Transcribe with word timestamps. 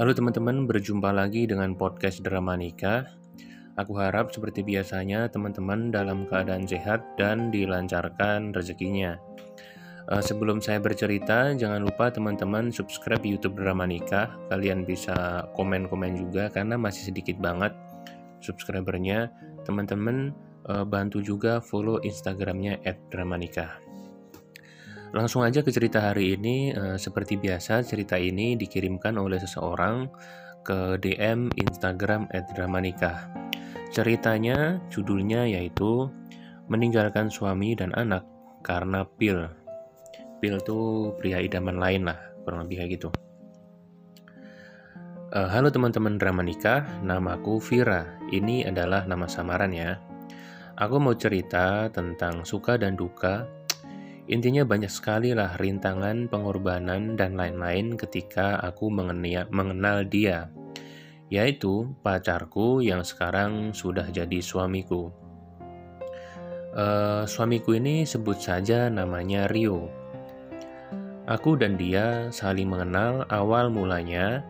Halo 0.00 0.16
teman-teman, 0.16 0.64
berjumpa 0.64 1.12
lagi 1.12 1.44
dengan 1.44 1.76
podcast 1.76 2.24
Drama 2.24 2.56
Nikah. 2.56 3.04
Aku 3.76 4.00
harap 4.00 4.32
seperti 4.32 4.64
biasanya 4.64 5.28
teman-teman 5.28 5.92
dalam 5.92 6.24
keadaan 6.24 6.64
sehat 6.64 7.04
dan 7.20 7.52
dilancarkan 7.52 8.56
rezekinya. 8.56 9.20
Uh, 10.08 10.24
sebelum 10.24 10.64
saya 10.64 10.80
bercerita, 10.80 11.52
jangan 11.52 11.84
lupa 11.84 12.08
teman-teman 12.08 12.72
subscribe 12.72 13.20
YouTube 13.20 13.60
Drama 13.60 13.84
Nikah. 13.84 14.32
Kalian 14.48 14.88
bisa 14.88 15.44
komen-komen 15.52 16.16
juga 16.16 16.48
karena 16.48 16.80
masih 16.80 17.12
sedikit 17.12 17.36
banget 17.36 17.76
subscribernya. 18.40 19.28
Teman-teman 19.68 20.32
uh, 20.64 20.88
bantu 20.88 21.20
juga 21.20 21.60
follow 21.60 22.00
Instagramnya 22.00 22.80
@dramanikah. 23.12 23.89
Langsung 25.10 25.42
aja 25.42 25.58
ke 25.66 25.74
cerita 25.74 25.98
hari 25.98 26.38
ini. 26.38 26.70
Uh, 26.70 26.94
seperti 26.94 27.34
biasa, 27.34 27.82
cerita 27.82 28.14
ini 28.14 28.54
dikirimkan 28.54 29.18
oleh 29.18 29.42
seseorang 29.42 30.06
ke 30.62 31.02
DM 31.02 31.50
Instagram 31.58 32.30
@dramanikah. 32.54 33.26
Ceritanya, 33.90 34.78
judulnya 34.86 35.50
yaitu 35.50 36.06
meninggalkan 36.70 37.26
suami 37.26 37.74
dan 37.74 37.90
anak 37.98 38.22
karena 38.62 39.02
pil. 39.18 39.50
Pil 40.38 40.62
tuh 40.62 41.10
pria 41.18 41.42
idaman 41.42 41.82
lain 41.82 42.06
lah, 42.06 42.18
kurang 42.46 42.70
lebih 42.70 42.86
kayak 42.86 42.90
gitu. 42.94 43.08
Uh, 45.34 45.50
halo 45.50 45.74
teman-teman 45.74 46.22
drama 46.22 46.46
nikah, 46.46 46.86
namaku 47.02 47.58
Vira. 47.58 48.06
Ini 48.30 48.70
adalah 48.70 49.06
nama 49.10 49.26
samaran 49.26 49.74
ya. 49.74 49.98
Aku 50.78 51.02
mau 51.02 51.18
cerita 51.18 51.90
tentang 51.90 52.46
suka 52.46 52.78
dan 52.78 52.94
duka 52.94 53.46
Intinya 54.30 54.62
banyak 54.62 54.94
sekali 54.94 55.34
lah 55.34 55.58
rintangan, 55.58 56.30
pengorbanan, 56.30 57.18
dan 57.18 57.34
lain-lain 57.34 57.98
ketika 57.98 58.62
aku 58.62 58.86
mengenal 59.50 60.06
dia, 60.06 60.54
yaitu 61.26 61.90
pacarku 62.06 62.78
yang 62.78 63.02
sekarang 63.02 63.74
sudah 63.74 64.06
jadi 64.06 64.38
suamiku. 64.38 65.10
Uh, 66.70 67.26
suamiku 67.26 67.74
ini 67.74 68.06
sebut 68.06 68.38
saja 68.38 68.86
namanya 68.86 69.50
Rio. 69.50 69.90
Aku 71.26 71.58
dan 71.58 71.74
dia 71.74 72.30
saling 72.30 72.70
mengenal 72.70 73.26
awal 73.34 73.66
mulanya 73.66 74.46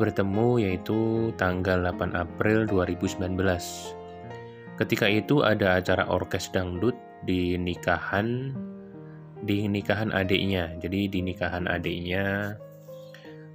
bertemu 0.00 0.64
yaitu 0.64 1.28
tanggal 1.36 1.84
8 1.84 2.16
April 2.16 2.64
2019. 2.64 3.36
Ketika 4.80 5.04
itu 5.04 5.44
ada 5.44 5.76
acara 5.76 6.08
orkes 6.08 6.48
dangdut 6.48 6.96
di 7.28 7.60
nikahan 7.60 8.56
di 9.42 9.66
nikahan 9.70 10.10
adiknya. 10.10 10.74
Jadi 10.80 11.06
di 11.10 11.20
nikahan 11.22 11.68
adiknya 11.70 12.56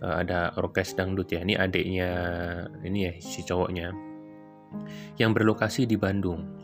uh, 0.04 0.16
ada 0.20 0.52
orkes 0.60 0.96
dangdut 0.96 1.32
ya. 1.32 1.44
Ini 1.44 1.56
adiknya 1.60 2.12
ini 2.84 3.00
ya 3.10 3.14
si 3.20 3.42
cowoknya 3.44 4.14
yang 5.18 5.32
berlokasi 5.32 5.86
di 5.86 5.96
Bandung. 5.96 6.64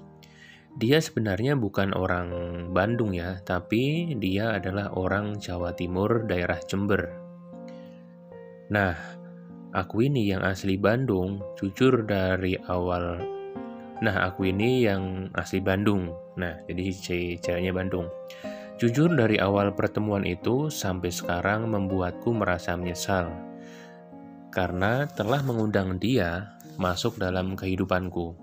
Dia 0.79 1.01
sebenarnya 1.01 1.59
bukan 1.59 1.91
orang 1.91 2.29
Bandung 2.71 3.11
ya, 3.11 3.41
tapi 3.43 4.15
dia 4.15 4.55
adalah 4.55 4.93
orang 4.95 5.35
Jawa 5.41 5.75
Timur, 5.75 6.23
daerah 6.23 6.55
Jember. 6.63 7.09
Nah, 8.69 8.95
aku 9.73 10.07
ini 10.07 10.29
yang 10.29 10.45
asli 10.45 10.79
Bandung, 10.79 11.41
jujur 11.59 12.05
dari 12.05 12.55
awal. 12.69 13.19
Nah, 13.99 14.15
aku 14.31 14.53
ini 14.53 14.85
yang 14.87 15.27
asli 15.35 15.59
Bandung. 15.59 16.15
Nah, 16.39 16.63
jadi 16.69 16.95
ceweknya 17.41 17.75
Bandung. 17.75 18.07
Jujur 18.79 19.11
dari 19.11 19.35
awal 19.35 19.75
pertemuan 19.75 20.23
itu 20.23 20.71
sampai 20.71 21.11
sekarang 21.11 21.67
membuatku 21.67 22.31
merasa 22.31 22.79
menyesal 22.79 23.27
karena 24.55 25.03
telah 25.11 25.43
mengundang 25.43 25.99
dia 25.99 26.55
masuk 26.79 27.19
dalam 27.19 27.59
kehidupanku. 27.59 28.39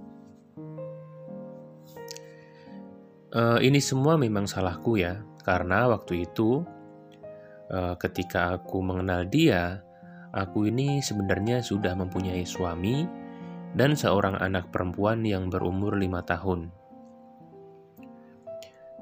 Uh, 3.33 3.57
ini 3.65 3.81
semua 3.81 4.21
memang 4.21 4.45
salahku 4.45 5.01
ya, 5.01 5.25
karena 5.41 5.89
waktu 5.89 6.29
itu 6.29 6.69
uh, 7.73 7.97
ketika 7.97 8.61
aku 8.61 8.85
mengenal 8.85 9.25
dia, 9.25 9.81
aku 10.37 10.69
ini 10.69 11.01
sebenarnya 11.01 11.65
sudah 11.65 11.97
mempunyai 11.97 12.45
suami 12.45 13.09
dan 13.73 13.97
seorang 13.97 14.37
anak 14.37 14.69
perempuan 14.69 15.25
yang 15.25 15.49
berumur 15.49 15.97
lima 15.97 16.21
tahun. 16.29 16.69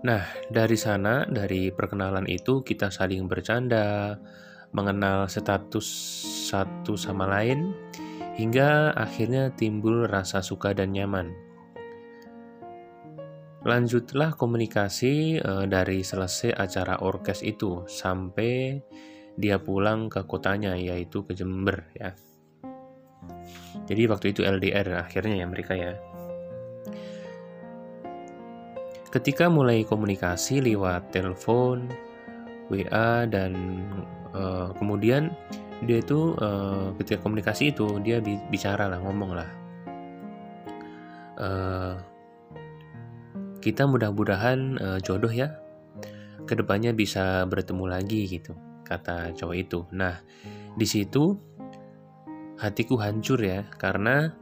Nah, 0.05 0.21
dari 0.53 0.77
sana, 0.77 1.25
dari 1.25 1.73
perkenalan 1.73 2.29
itu 2.29 2.61
kita 2.61 2.93
saling 2.93 3.25
bercanda, 3.25 4.21
mengenal 4.77 5.33
status 5.33 5.89
satu 6.53 6.93
sama 6.93 7.25
lain, 7.25 7.73
hingga 8.37 8.93
akhirnya 8.93 9.49
timbul 9.57 10.05
rasa 10.05 10.45
suka 10.45 10.77
dan 10.77 10.93
nyaman. 10.93 11.33
Lanjutlah 13.65 14.37
komunikasi 14.37 15.41
e, 15.41 15.53
dari 15.73 16.05
selesai 16.05 16.53
acara 16.53 17.01
orkes 17.01 17.41
itu 17.41 17.89
sampai 17.89 18.77
dia 19.41 19.57
pulang 19.57 20.13
ke 20.13 20.21
kotanya 20.29 20.77
yaitu 20.77 21.25
ke 21.25 21.33
Jember 21.33 21.89
ya. 21.97 22.13
Jadi 23.89 24.05
waktu 24.05 24.37
itu 24.37 24.45
LDR 24.45 25.01
akhirnya 25.01 25.41
ya 25.41 25.47
mereka 25.49 25.73
ya. 25.73 25.97
Ketika 29.15 29.47
mulai 29.47 29.87
komunikasi 29.87 30.59
lewat 30.59 31.15
telepon, 31.15 31.87
WA 32.67 33.31
dan 33.31 33.55
uh, 34.35 34.75
kemudian 34.75 35.31
dia 35.87 36.03
itu 36.03 36.35
uh, 36.43 36.91
ketika 36.99 37.23
komunikasi 37.23 37.71
itu 37.71 38.03
dia 38.03 38.19
bicara 38.51 38.91
lah 38.91 38.99
ngomong 38.99 39.39
lah. 39.39 39.51
Uh, 41.39 41.95
kita 43.63 43.87
mudah-mudahan 43.87 44.83
uh, 44.83 44.99
jodoh 44.99 45.31
ya. 45.31 45.63
Ke 46.43 46.59
depannya 46.59 46.91
bisa 46.91 47.47
bertemu 47.47 47.87
lagi 47.87 48.27
gitu 48.27 48.59
kata 48.83 49.31
cowok 49.39 49.57
itu. 49.57 49.87
Nah 49.95 50.27
di 50.75 50.91
situ 50.91 51.39
hatiku 52.59 52.99
hancur 52.99 53.39
ya 53.39 53.63
karena 53.79 54.35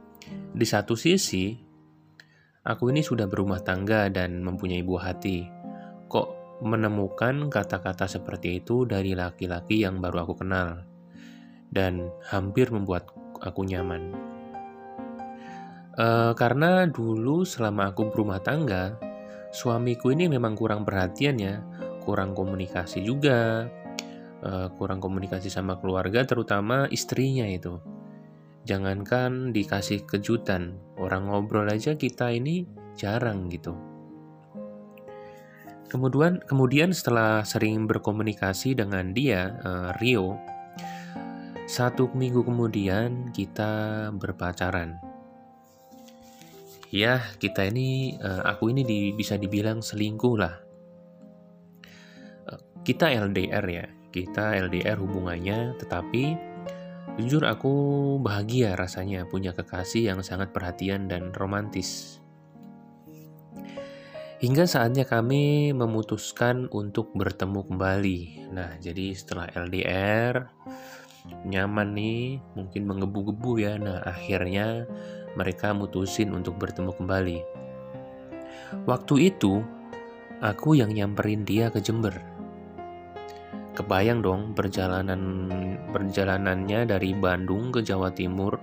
di 0.49 0.65
satu 0.65 0.97
sisi 0.97 1.72
Aku 2.63 2.95
ini 2.95 3.03
sudah 3.03 3.27
berumah 3.27 3.59
tangga 3.59 4.07
dan 4.07 4.39
mempunyai 4.39 4.87
buah 4.87 5.11
hati. 5.11 5.43
Kok 6.07 6.63
menemukan 6.63 7.51
kata-kata 7.51 8.07
seperti 8.07 8.63
itu 8.63 8.87
dari 8.87 9.11
laki-laki 9.11 9.83
yang 9.83 9.99
baru 9.99 10.23
aku 10.23 10.39
kenal 10.39 10.87
dan 11.75 12.07
hampir 12.23 12.71
membuat 12.71 13.11
aku 13.43 13.67
nyaman. 13.67 14.15
E, 15.91 16.31
karena 16.39 16.87
dulu 16.87 17.43
selama 17.43 17.91
aku 17.91 18.07
berumah 18.07 18.39
tangga, 18.39 18.95
suamiku 19.51 20.15
ini 20.15 20.31
memang 20.31 20.55
kurang 20.55 20.87
perhatian 20.87 21.35
ya, 21.43 21.59
kurang 22.07 22.31
komunikasi 22.31 23.03
juga, 23.03 23.67
e, 24.39 24.71
kurang 24.79 25.03
komunikasi 25.03 25.51
sama 25.51 25.83
keluarga, 25.83 26.23
terutama 26.23 26.87
istrinya 26.87 27.43
itu 27.43 27.75
jangankan 28.63 29.51
dikasih 29.51 30.07
kejutan, 30.07 30.79
orang 30.95 31.27
ngobrol 31.27 31.67
aja 31.67 31.95
kita 31.99 32.31
ini 32.31 32.63
jarang 32.95 33.51
gitu. 33.51 33.75
Kemudian, 35.91 36.41
kemudian 36.41 36.89
setelah 36.89 37.45
sering 37.45 37.85
berkomunikasi 37.85 38.73
dengan 38.73 39.13
dia, 39.13 39.53
uh, 39.61 39.93
Rio, 40.01 40.41
satu 41.69 42.09
minggu 42.17 42.41
kemudian 42.41 43.29
kita 43.29 44.09
berpacaran. 44.17 44.97
Ya, 46.89 47.21
kita 47.37 47.69
ini, 47.69 48.17
uh, 48.17 48.41
aku 48.41 48.73
ini 48.73 48.81
di, 48.81 48.99
bisa 49.13 49.37
dibilang 49.37 49.85
selingkuh 49.85 50.35
lah. 50.37 50.55
Uh, 52.49 52.61
kita 52.81 53.13
LDR 53.13 53.65
ya, 53.69 53.85
kita 54.09 54.57
LDR 54.65 54.97
hubungannya, 54.97 55.77
tetapi 55.77 56.52
Jujur 57.13 57.45
aku 57.45 57.73
bahagia 58.25 58.73
rasanya 58.73 59.29
punya 59.29 59.53
kekasih 59.53 60.09
yang 60.09 60.25
sangat 60.25 60.49
perhatian 60.49 61.05
dan 61.05 61.29
romantis. 61.29 62.17
Hingga 64.41 64.65
saatnya 64.65 65.05
kami 65.05 65.71
memutuskan 65.77 66.67
untuk 66.73 67.13
bertemu 67.13 67.69
kembali. 67.69 68.19
Nah, 68.49 68.75
jadi 68.81 69.13
setelah 69.13 69.45
LDR, 69.53 70.51
nyaman 71.45 71.93
nih, 71.93 72.41
mungkin 72.57 72.81
menggebu-gebu 72.89 73.61
ya. 73.61 73.77
Nah, 73.77 74.01
akhirnya 74.01 74.89
mereka 75.37 75.71
mutusin 75.71 76.33
untuk 76.33 76.57
bertemu 76.57 76.97
kembali. 76.97 77.39
Waktu 78.89 79.29
itu, 79.29 79.61
aku 80.41 80.75
yang 80.75 80.89
nyamperin 80.89 81.45
dia 81.45 81.69
ke 81.69 81.77
Jember 81.77 82.32
Kebayang 83.73 84.21
dong 84.21 84.53
perjalanan 84.53 85.49
perjalanannya 85.89 86.85
dari 86.85 87.17
Bandung 87.17 87.73
ke 87.73 87.81
Jawa 87.81 88.13
Timur 88.13 88.61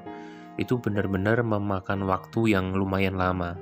itu 0.55 0.79
benar-benar 0.79 1.43
memakan 1.43 2.07
waktu 2.07 2.55
yang 2.55 2.71
lumayan 2.79 3.19
lama. 3.19 3.59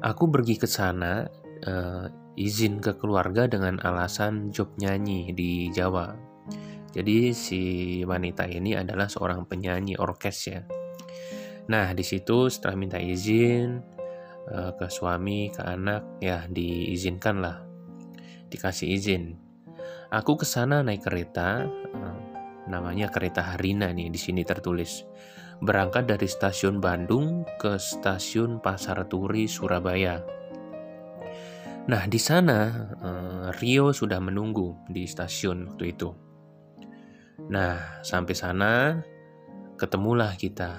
Aku 0.00 0.30
pergi 0.30 0.56
ke 0.56 0.70
sana 0.70 1.26
uh, 1.66 2.06
izin 2.38 2.78
ke 2.78 2.94
keluarga 2.96 3.50
dengan 3.50 3.82
alasan 3.82 4.54
job 4.54 4.72
nyanyi 4.78 5.34
di 5.34 5.68
Jawa. 5.74 6.14
Jadi 6.90 7.34
si 7.34 7.62
wanita 8.02 8.46
ini 8.46 8.74
adalah 8.74 9.06
seorang 9.06 9.46
penyanyi 9.46 9.98
orkes 9.98 10.38
ya. 10.50 10.62
Nah, 11.70 11.94
di 11.94 12.02
situ 12.02 12.50
setelah 12.50 12.74
minta 12.74 12.98
izin 12.98 13.78
uh, 14.50 14.74
ke 14.74 14.86
suami, 14.90 15.54
ke 15.54 15.62
anak, 15.62 16.18
ya 16.18 16.46
diizinkan 16.50 17.38
lah. 17.38 17.69
Dikasih 18.50 18.88
izin. 18.90 19.38
Aku 20.10 20.34
ke 20.34 20.42
sana 20.42 20.82
naik 20.82 21.06
kereta, 21.06 21.70
uh, 21.70 22.20
namanya 22.66 23.06
kereta 23.08 23.54
Harina 23.54 23.94
nih 23.94 24.10
di 24.10 24.18
sini 24.18 24.42
tertulis. 24.42 25.06
Berangkat 25.62 26.10
dari 26.10 26.26
stasiun 26.26 26.82
Bandung 26.82 27.46
ke 27.62 27.78
stasiun 27.78 28.58
Pasar 28.58 29.06
Turi 29.06 29.46
Surabaya. 29.46 30.18
Nah, 31.86 32.02
di 32.10 32.18
sana 32.18 32.90
uh, 33.00 33.46
Rio 33.62 33.94
sudah 33.94 34.18
menunggu 34.18 34.74
di 34.90 35.06
stasiun 35.06 35.70
waktu 35.70 35.84
itu. 35.94 36.10
Nah, 37.50 38.02
sampai 38.02 38.34
sana 38.34 38.72
ketemulah 39.78 40.36
kita 40.36 40.76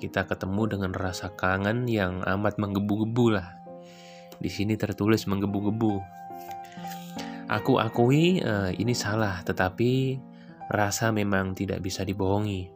kita 0.00 0.24
ketemu 0.24 0.62
dengan 0.66 0.92
rasa 0.96 1.28
kangen 1.36 1.84
yang 1.84 2.24
amat 2.24 2.56
menggebu-gebu 2.56 3.36
lah. 3.36 3.54
Di 4.40 4.48
sini 4.48 4.74
tertulis 4.80 5.28
menggebu-gebu. 5.28 6.19
Aku 7.50 7.82
akui 7.82 8.38
uh, 8.46 8.70
ini 8.70 8.94
salah, 8.94 9.42
tetapi 9.42 10.22
rasa 10.70 11.10
memang 11.10 11.50
tidak 11.58 11.82
bisa 11.82 12.06
dibohongi. 12.06 12.70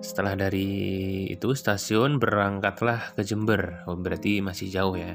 Setelah 0.00 0.48
dari 0.48 0.72
itu 1.28 1.52
stasiun 1.52 2.16
berangkatlah 2.16 3.12
ke 3.12 3.20
Jember. 3.20 3.84
Oh, 3.84 4.00
berarti 4.00 4.40
masih 4.40 4.72
jauh 4.72 4.96
ya. 4.96 5.12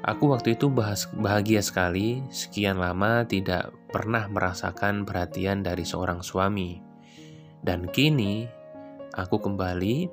Aku 0.00 0.32
waktu 0.32 0.56
itu 0.56 0.72
bahagia 1.20 1.60
sekali, 1.60 2.24
sekian 2.32 2.80
lama 2.80 3.28
tidak 3.28 3.68
pernah 3.92 4.32
merasakan 4.32 5.04
perhatian 5.04 5.60
dari 5.60 5.84
seorang 5.84 6.24
suami. 6.24 6.80
Dan 7.60 7.84
kini 7.92 8.48
aku 9.12 9.36
kembali, 9.44 10.08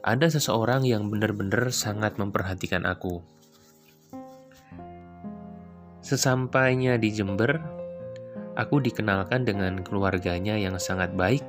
ada 0.00 0.24
seseorang 0.32 0.88
yang 0.88 1.12
benar-benar 1.12 1.68
sangat 1.68 2.16
memperhatikan 2.16 2.88
aku. 2.88 3.20
Sesampainya 6.06 6.94
di 6.94 7.10
Jember, 7.10 7.58
aku 8.54 8.78
dikenalkan 8.78 9.42
dengan 9.42 9.82
keluarganya 9.82 10.54
yang 10.54 10.78
sangat 10.78 11.10
baik. 11.18 11.42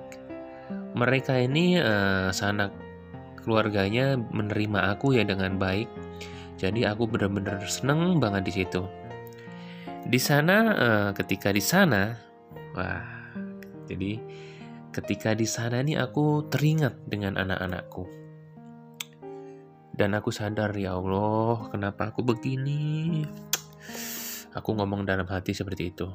Mereka 0.98 1.45
ini 1.45 1.77
uh, 1.77 2.33
sanak 2.33 2.74
keluarganya 3.45 4.18
menerima 4.18 4.98
aku 4.98 5.13
ya 5.13 5.21
dengan 5.21 5.62
baik. 5.62 5.86
Jadi 6.57 6.89
aku 6.89 7.06
benar-benar 7.06 7.62
seneng 7.69 8.18
banget 8.18 8.50
di 8.50 8.54
situ. 8.65 8.81
Di 10.09 10.18
sana, 10.18 10.57
uh, 10.74 11.10
ketika 11.13 11.53
di 11.53 11.62
sana, 11.62 12.18
wah, 12.74 13.06
jadi 13.86 14.18
Ketika 14.98 15.38
di 15.38 15.45
sana 15.45 15.86
nih 15.86 15.94
aku 16.01 16.50
teringat 16.50 17.06
dengan 17.06 17.38
anak-anakku. 17.38 18.10
Dan 19.94 20.18
aku 20.18 20.33
sadar 20.33 20.74
ya 20.74 20.98
Allah, 20.98 21.69
kenapa 21.69 22.10
aku 22.10 22.25
begini? 22.25 23.21
Aku 24.57 24.74
ngomong 24.74 25.06
dalam 25.06 25.30
hati 25.30 25.54
seperti 25.54 25.94
itu. 25.94 26.09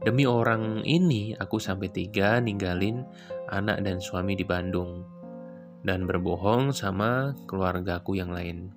Demi 0.00 0.24
orang 0.24 0.80
ini, 0.88 1.36
aku 1.36 1.60
sampai 1.60 1.92
tiga 1.92 2.40
ninggalin 2.40 3.04
anak 3.52 3.84
dan 3.84 4.00
suami 4.00 4.32
di 4.32 4.48
Bandung 4.48 5.04
dan 5.84 6.08
berbohong 6.08 6.72
sama 6.72 7.36
keluargaku 7.44 8.16
yang 8.16 8.32
lain. 8.32 8.72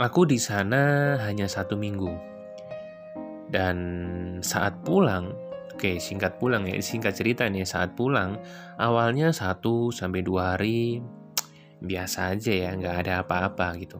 Aku 0.00 0.24
di 0.24 0.40
sana 0.40 1.16
hanya 1.20 1.44
satu 1.44 1.76
minggu 1.76 2.08
dan 3.52 3.76
saat 4.40 4.80
pulang, 4.80 5.28
oke 5.76 6.00
singkat 6.00 6.40
pulang 6.40 6.64
ya, 6.64 6.80
singkat 6.80 7.12
cerita 7.12 7.44
nih 7.44 7.68
saat 7.68 7.92
pulang, 7.92 8.40
awalnya 8.80 9.28
satu 9.28 9.92
sampai 9.92 10.24
dua 10.24 10.56
hari 10.56 11.04
biasa 11.80 12.36
aja 12.36 12.52
ya, 12.52 12.70
nggak 12.76 12.96
ada 13.06 13.12
apa-apa 13.24 13.76
gitu. 13.80 13.98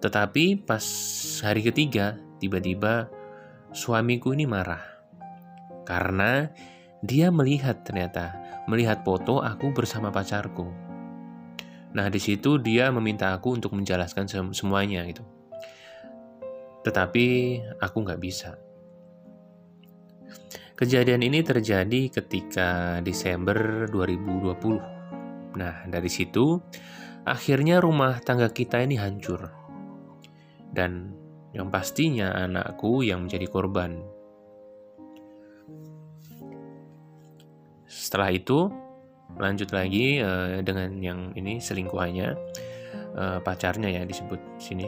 Tetapi 0.00 0.64
pas 0.64 0.84
hari 1.44 1.60
ketiga, 1.60 2.16
tiba-tiba 2.40 3.12
suamiku 3.70 4.32
ini 4.32 4.48
marah. 4.48 4.80
Karena 5.84 6.48
dia 7.04 7.28
melihat 7.28 7.84
ternyata, 7.84 8.36
melihat 8.64 9.04
foto 9.04 9.44
aku 9.44 9.72
bersama 9.76 10.08
pacarku. 10.08 10.68
Nah, 11.90 12.06
di 12.06 12.20
situ 12.22 12.56
dia 12.62 12.88
meminta 12.94 13.34
aku 13.34 13.58
untuk 13.58 13.74
menjelaskan 13.74 14.52
semuanya 14.54 15.04
gitu. 15.10 15.26
Tetapi 16.86 17.26
aku 17.82 17.96
nggak 18.06 18.20
bisa. 18.22 18.56
Kejadian 20.80 21.20
ini 21.20 21.44
terjadi 21.44 22.08
ketika 22.08 23.02
Desember 23.04 23.84
2020. 23.92 24.99
Nah, 25.56 25.86
dari 25.86 26.10
situ 26.10 26.58
akhirnya 27.26 27.82
rumah 27.82 28.18
tangga 28.22 28.50
kita 28.50 28.82
ini 28.82 28.98
hancur. 29.00 29.50
Dan 30.70 31.14
yang 31.50 31.72
pastinya 31.72 32.30
anakku 32.34 33.02
yang 33.02 33.26
menjadi 33.26 33.46
korban. 33.50 33.98
Setelah 37.90 38.30
itu, 38.30 38.70
lanjut 39.34 39.74
lagi 39.74 40.22
uh, 40.22 40.62
dengan 40.62 40.94
yang 41.02 41.34
ini 41.34 41.58
selingkuhannya, 41.58 42.38
uh, 43.18 43.38
pacarnya 43.42 43.90
ya 43.90 44.02
disebut 44.06 44.38
sini 44.62 44.86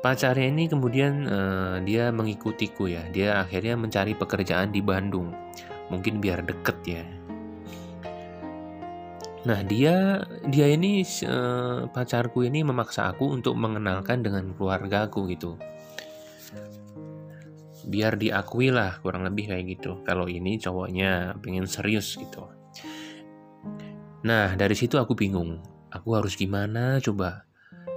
pacarnya 0.00 0.48
ini 0.48 0.64
kemudian 0.68 1.28
uh, 1.28 1.76
dia 1.84 2.08
mengikutiku 2.08 2.88
ya 2.88 3.04
dia 3.12 3.40
akhirnya 3.40 3.76
mencari 3.76 4.16
pekerjaan 4.16 4.72
di 4.72 4.80
Bandung 4.80 5.32
mungkin 5.92 6.18
biar 6.24 6.44
deket 6.44 6.78
ya 6.88 7.04
nah 9.40 9.64
dia 9.64 10.20
dia 10.48 10.66
ini 10.68 11.00
uh, 11.24 11.88
pacarku 11.88 12.44
ini 12.44 12.60
memaksa 12.60 13.08
aku 13.08 13.32
untuk 13.32 13.56
mengenalkan 13.56 14.20
dengan 14.20 14.52
keluargaku 14.52 15.32
gitu 15.32 15.56
biar 17.88 18.20
diakui 18.20 18.68
lah 18.68 19.00
kurang 19.00 19.24
lebih 19.24 19.48
kayak 19.48 19.80
gitu 19.80 20.04
kalau 20.04 20.28
ini 20.28 20.60
cowoknya 20.60 21.40
pengen 21.40 21.64
serius 21.64 22.20
gitu 22.20 22.44
nah 24.20 24.52
dari 24.52 24.76
situ 24.76 25.00
aku 25.00 25.16
bingung 25.16 25.64
aku 25.88 26.20
harus 26.20 26.36
gimana 26.36 27.00
coba 27.00 27.48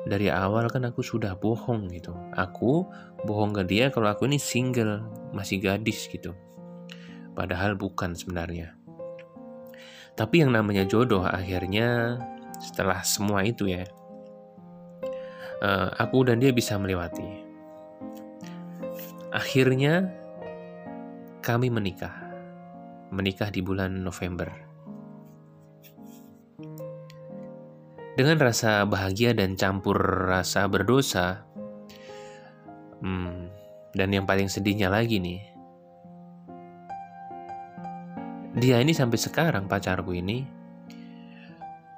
dari 0.03 0.27
awal 0.27 0.67
kan 0.67 0.83
aku 0.83 0.99
sudah 0.99 1.35
bohong 1.39 1.87
gitu. 1.95 2.11
Aku 2.35 2.87
bohong 3.23 3.55
ke 3.55 3.63
dia 3.63 3.85
kalau 3.87 4.11
aku 4.11 4.27
ini 4.27 4.35
single, 4.35 5.03
masih 5.31 5.63
gadis 5.63 6.11
gitu. 6.11 6.35
Padahal 7.33 7.79
bukan 7.79 8.13
sebenarnya. 8.13 8.75
Tapi 10.13 10.45
yang 10.45 10.53
namanya 10.53 10.85
jodoh 10.85 11.25
akhirnya 11.25 12.21
setelah 12.61 13.01
semua 13.01 13.41
itu 13.41 13.65
ya, 13.65 13.81
uh, 15.63 15.89
aku 15.97 16.29
dan 16.29 16.37
dia 16.37 16.53
bisa 16.53 16.77
melewati. 16.77 17.43
Akhirnya 19.33 20.13
kami 21.41 21.73
menikah. 21.73 22.13
Menikah 23.09 23.49
di 23.49 23.61
bulan 23.65 24.05
November. 24.05 24.49
Dengan 28.13 28.37
rasa 28.37 28.85
bahagia 28.85 29.33
dan 29.33 29.57
campur 29.57 29.97
rasa 30.29 30.69
berdosa, 30.69 31.49
hmm, 33.01 33.49
dan 33.97 34.09
yang 34.13 34.29
paling 34.29 34.45
sedihnya 34.45 34.93
lagi 34.93 35.17
nih, 35.17 35.52
dia 38.53 38.77
ini 38.77 38.93
sampai 38.93 39.17
sekarang 39.17 39.65
pacarku 39.65 40.13
ini, 40.13 40.45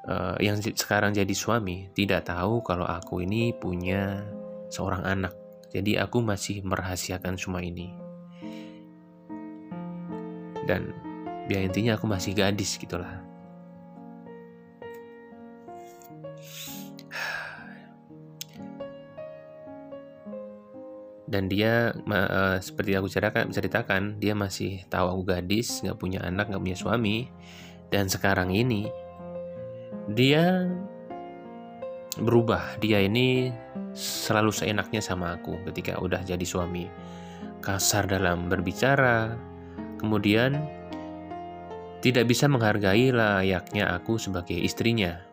uh, 0.08 0.40
yang 0.40 0.56
sekarang 0.62 1.12
jadi 1.12 1.34
suami, 1.36 1.92
tidak 1.92 2.32
tahu 2.32 2.64
kalau 2.64 2.88
aku 2.88 3.26
ini 3.28 3.52
punya 3.52 4.24
seorang 4.72 5.04
anak. 5.04 5.34
Jadi 5.76 6.00
aku 6.00 6.24
masih 6.24 6.64
merahasiakan 6.64 7.36
semua 7.36 7.60
ini. 7.60 7.92
Dan 10.64 10.96
biar 11.52 11.68
intinya 11.68 12.00
aku 12.00 12.08
masih 12.08 12.32
gadis 12.32 12.80
gitulah. 12.80 13.22
Dan 21.26 21.50
dia 21.50 21.90
uh, 21.94 22.62
seperti 22.62 22.94
aku 22.94 23.10
ceritakan, 23.10 23.50
ceritakan 23.50 24.02
dia 24.22 24.38
masih 24.38 24.86
tahu 24.94 25.10
aku 25.10 25.34
gadis 25.34 25.82
nggak 25.82 25.98
punya 25.98 26.22
anak 26.22 26.54
nggak 26.54 26.62
punya 26.62 26.78
suami. 26.78 27.18
Dan 27.90 28.06
sekarang 28.10 28.54
ini 28.54 28.86
dia 30.14 30.70
berubah. 32.22 32.78
Dia 32.78 33.02
ini 33.02 33.50
selalu 33.98 34.54
seenaknya 34.54 35.02
sama 35.02 35.34
aku 35.34 35.58
ketika 35.72 35.98
udah 35.98 36.22
jadi 36.22 36.46
suami. 36.46 36.86
Kasar 37.66 38.06
dalam 38.06 38.46
berbicara 38.46 39.34
kemudian 39.98 40.62
tidak 42.06 42.30
bisa 42.30 42.46
menghargai 42.46 43.10
layaknya 43.10 43.98
aku 43.98 44.22
sebagai 44.22 44.62
istrinya. 44.62 45.26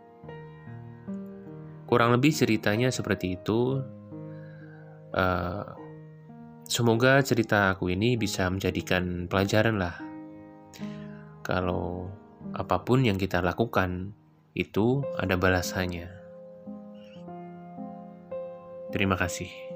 Kurang 1.84 2.16
lebih 2.16 2.32
ceritanya 2.32 2.88
seperti 2.88 3.36
itu. 3.36 3.84
Uh, 5.12 5.81
semoga 6.72 7.20
cerita 7.20 7.76
aku 7.76 7.92
ini 7.92 8.16
bisa 8.16 8.48
menjadikan 8.48 9.28
pelajaran 9.28 9.76
lah. 9.76 10.00
Kalau 11.44 12.08
apa 12.56 12.80
pun 12.80 13.04
yang 13.04 13.20
kita 13.20 13.44
lakukan 13.44 14.16
itu 14.56 15.04
ada 15.20 15.36
balasannya. 15.36 16.08
Terima 18.88 19.20
kasih. 19.20 19.71